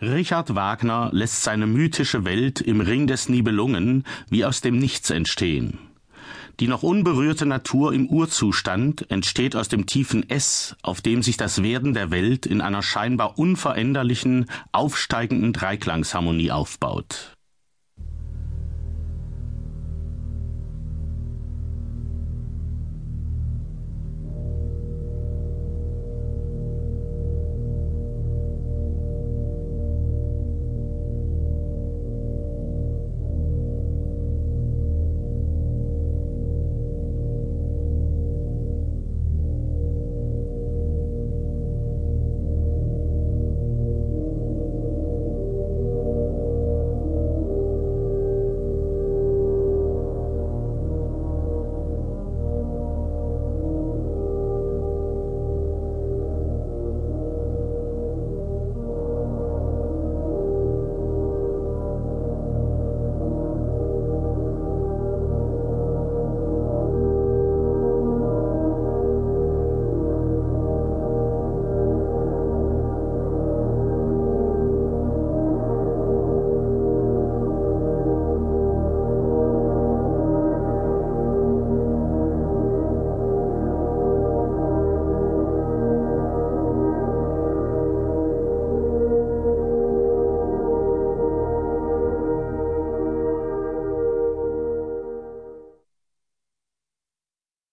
Richard 0.00 0.54
Wagner 0.54 1.10
lässt 1.12 1.42
seine 1.42 1.66
mythische 1.66 2.24
Welt 2.24 2.60
im 2.60 2.80
Ring 2.80 3.08
des 3.08 3.28
Nibelungen 3.28 4.04
wie 4.30 4.44
aus 4.44 4.60
dem 4.60 4.78
Nichts 4.78 5.10
entstehen. 5.10 5.78
Die 6.60 6.68
noch 6.68 6.84
unberührte 6.84 7.46
Natur 7.46 7.92
im 7.92 8.06
Urzustand 8.08 9.10
entsteht 9.10 9.56
aus 9.56 9.68
dem 9.68 9.86
tiefen 9.86 10.28
S, 10.28 10.76
auf 10.82 11.00
dem 11.00 11.22
sich 11.22 11.36
das 11.36 11.62
Werden 11.62 11.94
der 11.94 12.10
Welt 12.12 12.46
in 12.46 12.60
einer 12.60 12.82
scheinbar 12.82 13.38
unveränderlichen, 13.38 14.46
aufsteigenden 14.72 15.52
Dreiklangsharmonie 15.52 16.52
aufbaut. 16.52 17.37